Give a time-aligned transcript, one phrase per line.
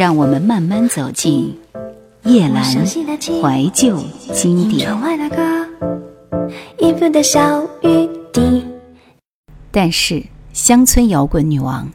[0.00, 1.54] 让我们慢慢走进
[2.24, 4.90] 夜阑怀旧经典。
[9.70, 10.24] 但是，
[10.54, 11.86] 乡村摇滚女王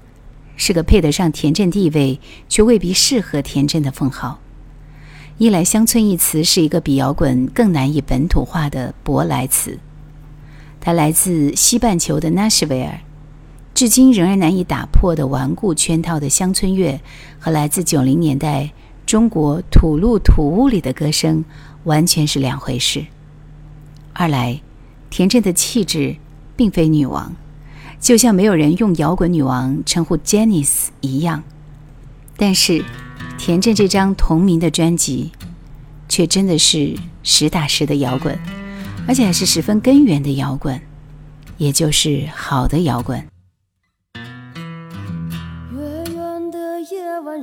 [0.56, 4.40] 是个配得上田震地位，却未必适合田震的封号。
[5.40, 9.80] 一来，乡村一词是一个比摇滚更难以本土化的舶来词，
[10.80, 13.00] 它来自西半球的纳什维尔，
[13.76, 17.00] 至今仍然难以打破的顽固圈套的乡村乐，
[17.40, 18.72] 和来自九零年代
[19.06, 21.44] 中国土路土屋里的歌声
[21.84, 23.06] 完全是两回事。
[24.14, 24.62] 二来，
[25.10, 26.16] 田震的气质
[26.56, 27.36] 并非女王，
[28.00, 31.44] 就像没有人用摇滚女王称呼 Janice 一样，
[32.36, 32.84] 但是。
[33.38, 35.32] 田震这张同名的专辑，
[36.08, 38.40] 却真的是实打实的摇滚，
[39.10, 40.80] 而且还是十分根源的摇滚，
[41.58, 43.22] 也就是好的摇滚。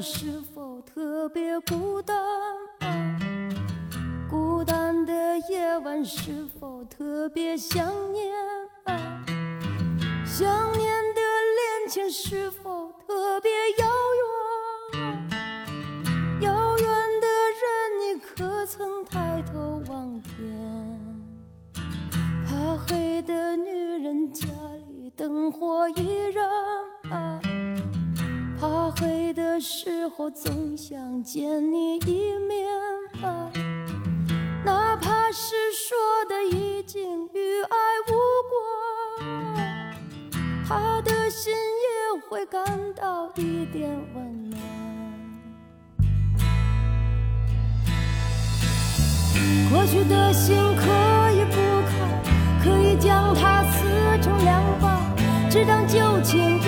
[0.02, 2.18] 是否特别孤单？
[4.28, 8.34] 孤单的夜晚是否特别想念？
[10.26, 13.86] 想念的恋情是否特别遥
[14.92, 15.28] 远？
[16.40, 16.86] 遥远
[17.20, 17.28] 的
[17.60, 20.34] 人，你可曾抬头望天？
[22.44, 23.70] 怕黑的女
[24.02, 24.48] 人家
[24.88, 27.40] 里灯火依然，
[28.62, 32.64] 怕黑的时候总想见你一面
[33.20, 33.50] 吧，
[34.64, 38.14] 哪怕是说的已经与爱无
[39.18, 39.98] 关，
[40.64, 44.60] 他的心也会感到一点温暖。
[49.72, 50.84] 过去的心可
[51.32, 51.56] 以不
[51.90, 53.88] 看，可以将它撕
[54.22, 56.60] 成两半，只当旧情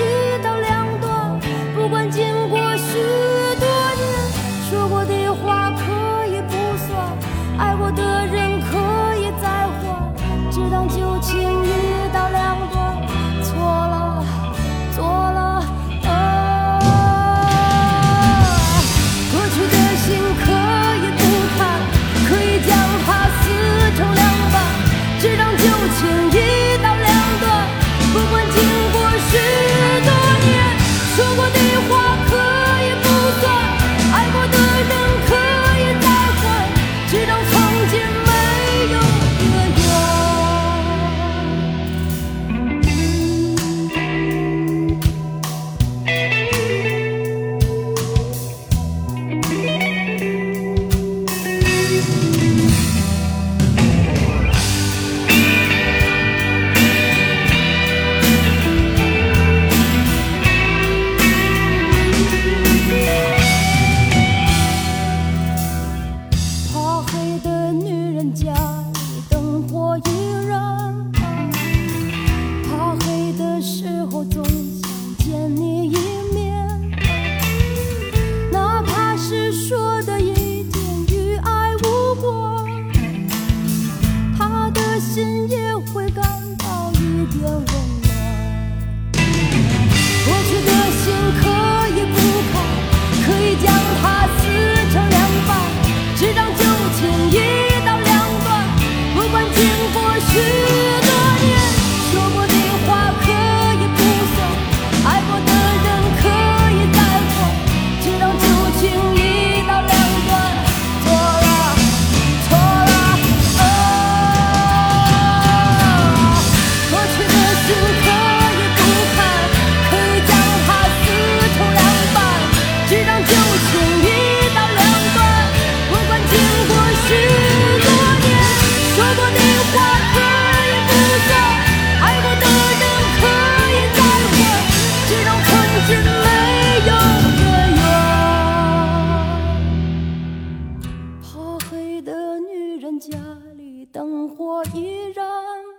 [144.55, 145.27] 我依然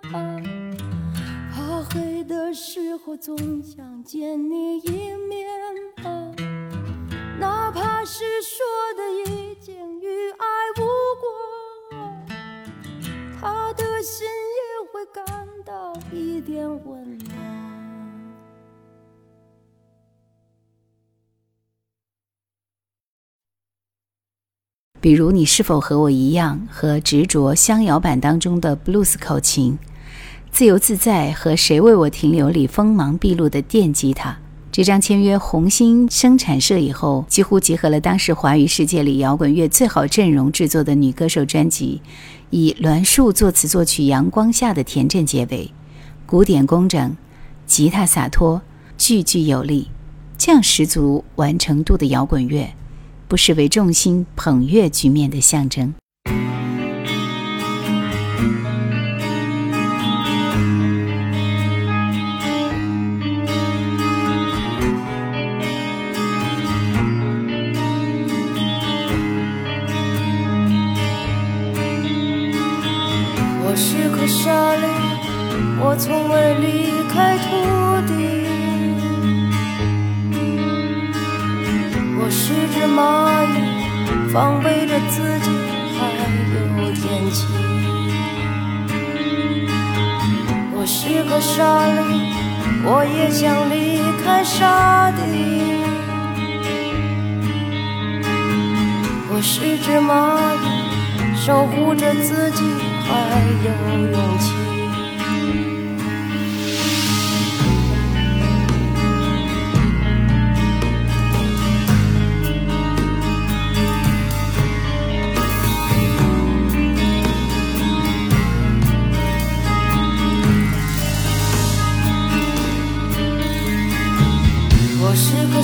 [0.01, 0.19] 怕
[1.49, 5.47] 怕黑的时候，总想见你一面
[6.03, 6.35] 啊，
[7.39, 8.65] 哪怕是说
[8.97, 10.45] 的已经与爱
[10.77, 10.83] 无
[11.89, 12.27] 关，
[13.39, 15.23] 他的心也会感
[15.63, 17.34] 到一点温暖。
[25.05, 29.77] 比如，你是否和我一样，和执着乡摇版当中的布鲁斯口琴、
[30.49, 34.35] 自由自在和谁为我停留里锋芒毕露的电吉他。
[34.71, 42.01] 这张签约红星生产社以后，几乎集合了当时华语世界里摇滚乐最好阵容制作的女歌手专辑，
[42.49, 45.69] 以栾树作词作曲、阳光下的田震结尾，
[46.25, 47.15] 古典工整，
[47.67, 48.59] 吉他洒脱，
[48.97, 49.91] 句句有力，
[50.35, 52.73] 这样十足完成度的摇滚乐，
[53.27, 55.93] 不失为众星捧月局面的象征。
[73.67, 74.85] 我是颗沙粒，
[75.81, 77.37] 我从未离开
[84.35, 85.49] 防备着自己，
[85.97, 86.11] 还
[86.83, 87.47] 有天气。
[90.73, 92.35] 我是个沙粒，
[92.83, 95.21] 我也想离开沙地。
[99.31, 100.65] 我是只蚂蚁，
[101.37, 102.61] 守护着自己。
[103.07, 103.71] 还有
[104.11, 104.64] 勇气。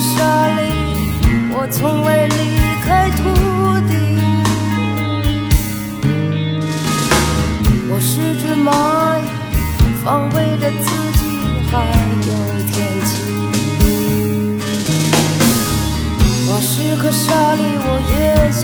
[0.02, 0.60] 沙粒，
[1.54, 2.36] 我从未离
[2.84, 3.22] 开土
[3.86, 3.90] 地。
[7.88, 8.66] 我是只蚂
[9.20, 9.22] 蚁，
[10.04, 10.84] 防卫着自
[11.18, 11.22] 己，
[11.70, 11.72] 还
[12.26, 12.30] 有
[12.66, 12.74] 天
[13.06, 13.10] 气。
[16.48, 18.62] 我是颗沙粒，我也想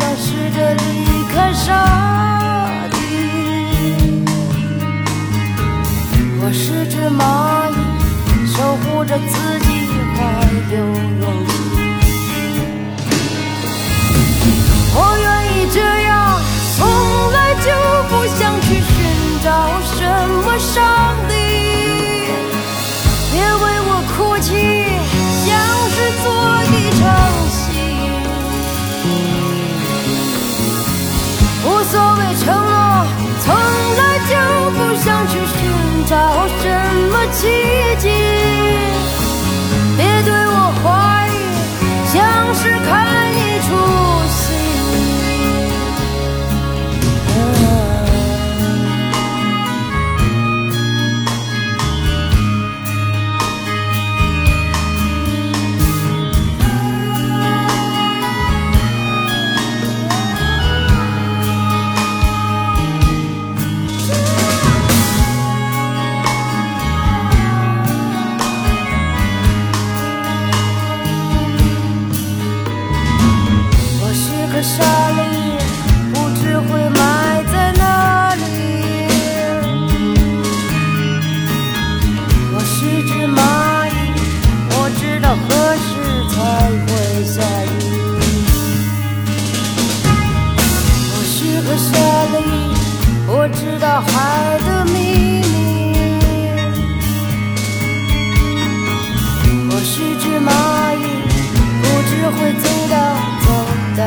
[36.09, 37.27] 找什么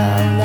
[0.01, 0.40] 会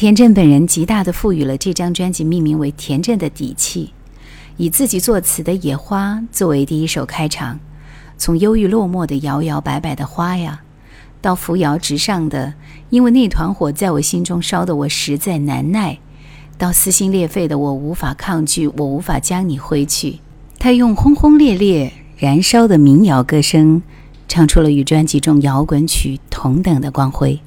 [0.00, 3.92] 田震本人极大地赋予了这张专辑命名为《田震》的底气，
[4.56, 7.60] 以自己作词的《野花》作为第一首开场，
[8.16, 10.62] 从忧郁落寞的摇摇摆摆的花呀，
[11.20, 12.54] 到扶摇直上的
[12.88, 15.98] 因为那团火在我心中烧得我实在难耐，
[16.56, 20.20] 到撕心裂肺的我无法抗拒，我无法将你挥去。
[20.58, 21.92] 他用轰轰烈烈。
[22.16, 23.82] 燃烧的民谣歌声，
[24.26, 27.38] 唱出了与专辑中摇滚曲同等的光辉。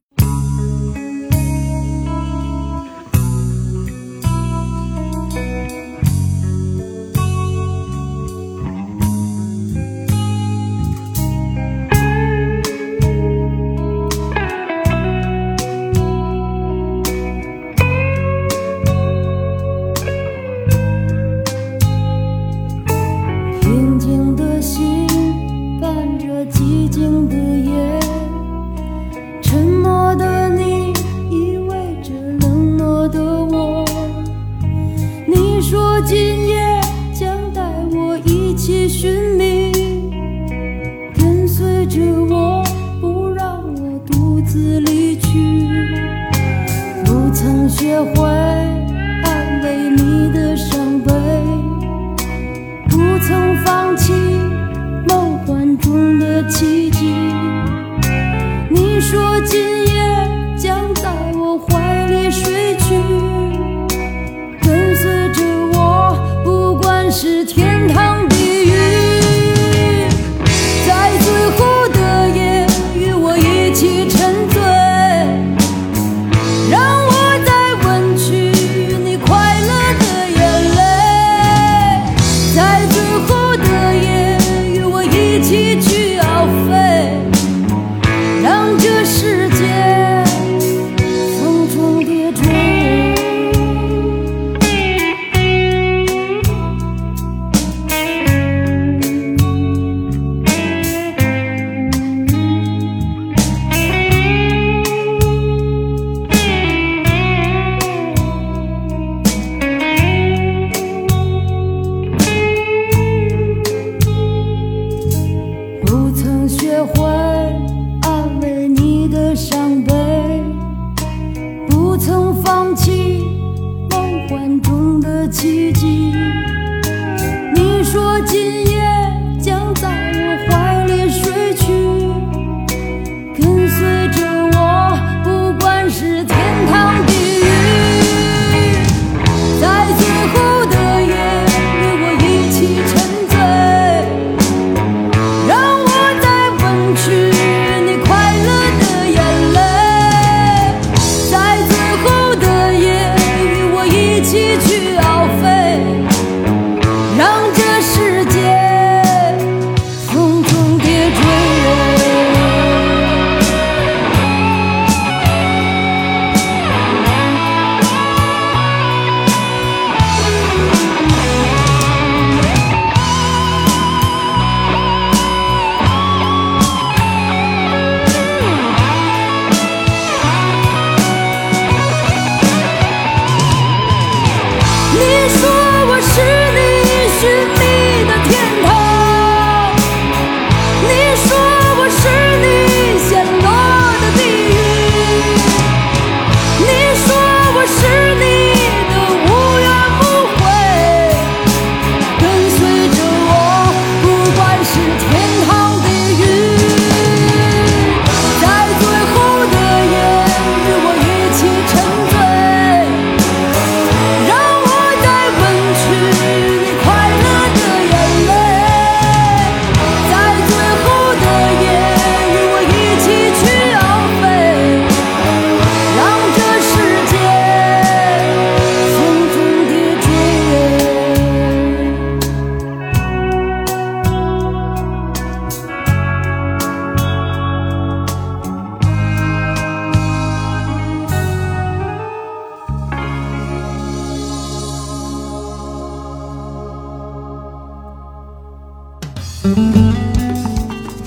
[41.93, 42.63] 着我
[42.99, 45.67] 不让我独自离去。
[47.05, 48.27] 不曾学会
[49.23, 51.13] 安慰你的伤悲。
[52.89, 54.11] 不曾放弃
[55.07, 57.13] 梦幻中的奇迹。
[58.71, 59.72] 你说今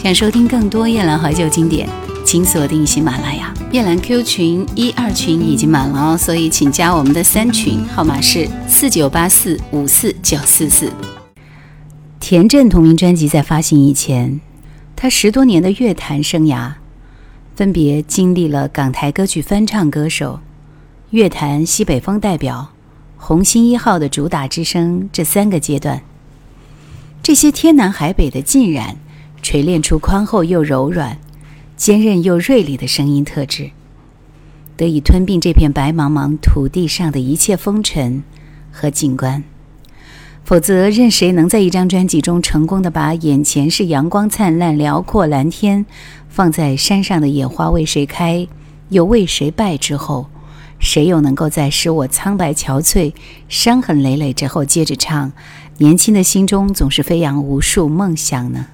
[0.02, 1.88] 想收听更多夜兰怀旧经典，
[2.24, 3.52] 请锁定喜马拉雅。
[3.72, 10.92] 夜兰 Q 群一二群已经满了哦，所以请加我们的三群，号码是四九八四五四九四四。
[12.20, 14.40] 田震同名专辑在发行以前，
[14.94, 16.74] 他十多年的乐坛生涯，
[17.56, 20.38] 分别经历了港台歌曲翻唱歌手、
[21.10, 22.68] 乐坛西北风代表、
[23.16, 26.00] 红星一号的主打之声这三个阶段。
[27.26, 28.99] 这些天南海北的浸染，
[29.42, 31.18] 锤炼出宽厚又柔软、
[31.76, 33.73] 坚韧又锐利的声音特质，
[34.76, 38.23] 得以吞并这片白茫茫土地上的一切风尘
[38.71, 39.42] 和景观。
[40.45, 45.85] 否则，任谁能在一张专辑中成功的把眼前是阳光灿烂、辽阔蓝天，
[46.28, 48.47] 放在山上的野花为谁开，
[48.90, 50.28] 又为谁败之后，
[50.78, 53.12] 谁又能够在使我苍白憔悴、
[53.49, 55.32] 伤痕累累之后，接着唱
[55.78, 58.65] “年轻的心中总是飞扬无数梦想”呢？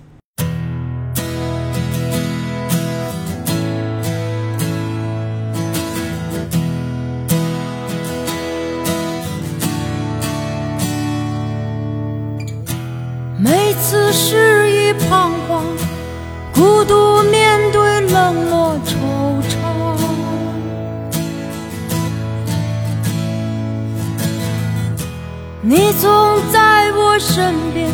[13.37, 15.65] 每次失意彷徨，
[16.55, 18.79] 孤独面对冷漠
[25.64, 26.11] 你总
[26.51, 27.88] 在我身边，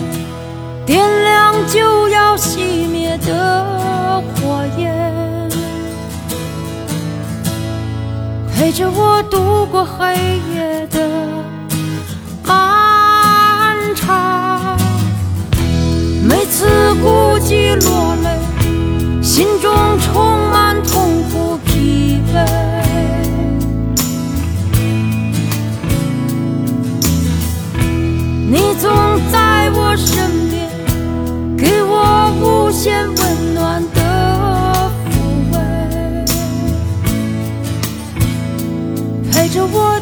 [0.87, 5.51] 点亮就要熄灭的火焰，
[8.57, 10.15] 陪着我度过黑
[10.55, 11.07] 夜的
[12.43, 14.79] 漫长。
[16.27, 20.28] 每次孤寂落泪，心中充
[29.99, 30.69] 身边，
[31.57, 35.13] 给我无限温暖的抚
[35.53, 35.57] 慰，
[39.31, 40.01] 陪着我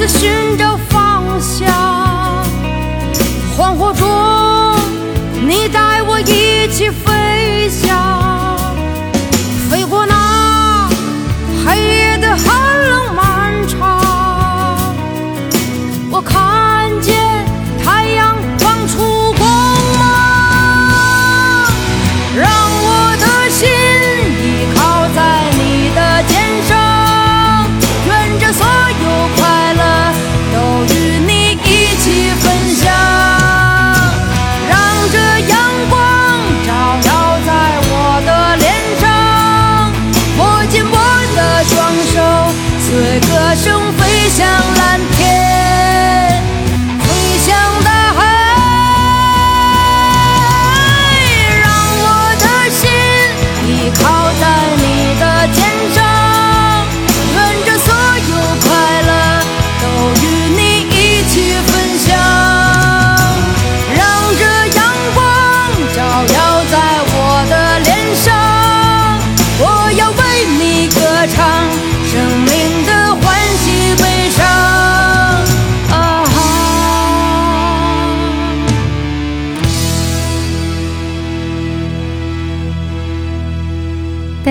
[0.00, 0.99] 在寻找方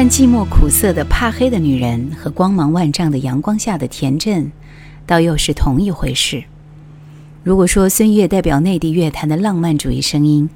[0.01, 4.49] 但寂寞苦涩的怕黑的女人和光芒万丈的阳光下的田震，
[5.05, 6.45] 倒又是同一回事。
[7.43, 10.49] 如果说孙悦代表内地乐坛的浪漫主义声音，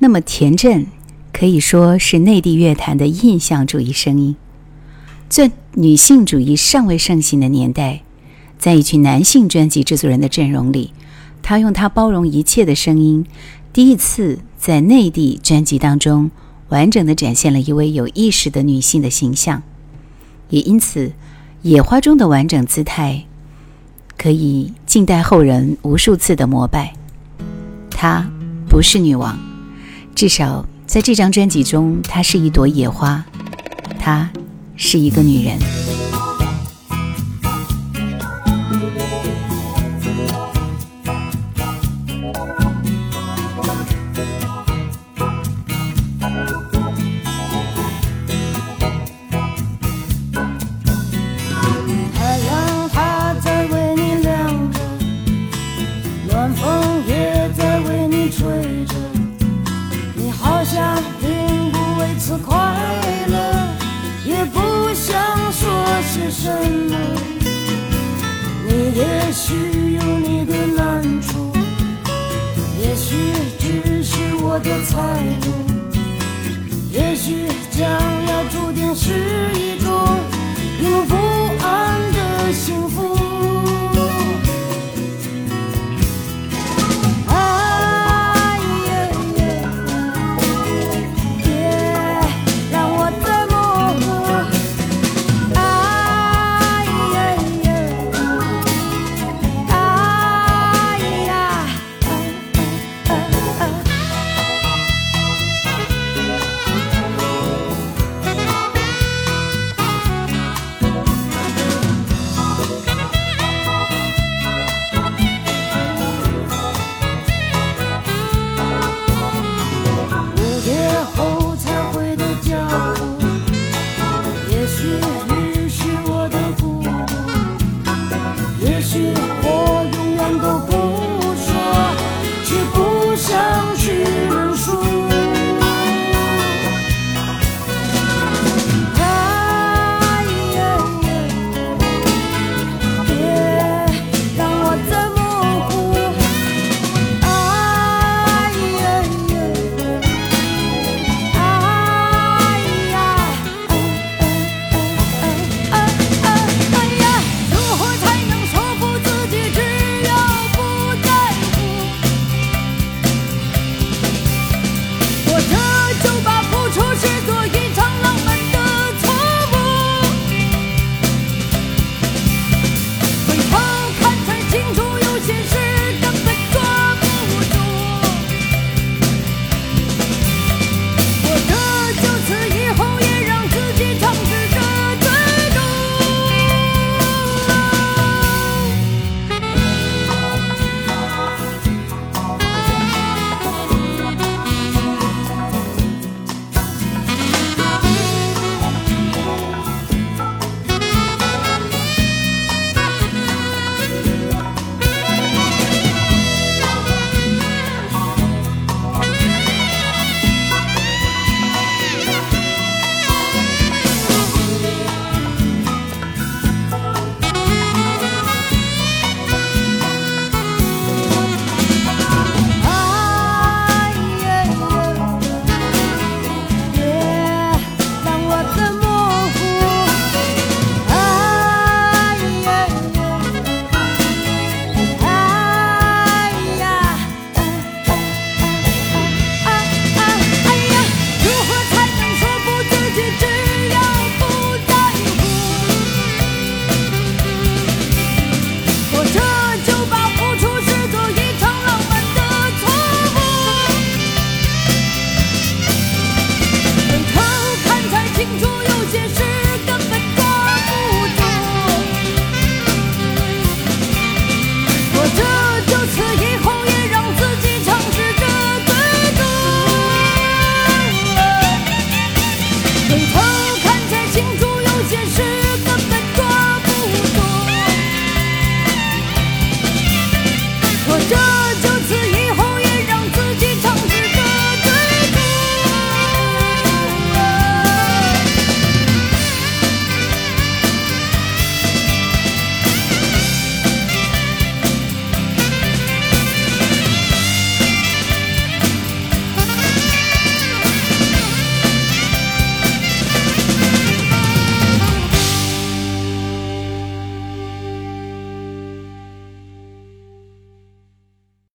[0.00, 0.84] 那么田震
[1.32, 4.34] 可以说是内地乐坛的印象主义声音。
[5.28, 8.02] 在女性主义尚未盛行的年代，
[8.58, 10.92] 在一群男性专辑制作人的阵容里，
[11.40, 13.24] 他用他包容一切的声音，
[13.72, 16.32] 第一次在内地专辑当中
[16.72, 19.62] 完整的展现了一位有意识的女性的形象，
[20.48, 21.08] 也因此，
[21.60, 23.24] 《野花》中的完整姿态。
[24.16, 26.94] 可以静待后人无数次的膜拜。
[27.90, 28.24] 她
[28.68, 29.36] 不是女王，
[30.14, 33.22] 至少在这张专辑中，她是一朵野花，
[33.98, 34.30] 她
[34.76, 35.58] 是一个女人。
[60.72, 62.56] 家并不为此快
[63.28, 63.36] 乐，
[64.24, 64.58] 也不
[64.94, 65.12] 想
[65.52, 65.68] 说
[66.02, 66.50] 些什
[66.88, 66.96] 么。
[68.66, 71.52] 你也许有你的难处，
[72.80, 74.96] 也许只是我的财
[75.44, 75.52] 路，
[76.90, 77.86] 也许将
[78.28, 79.12] 要注定是
[79.54, 79.92] 一种
[81.06, 81.16] 不
[81.62, 83.31] 安的幸福。